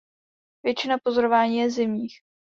[0.63, 2.17] Většina pozorování je zimních.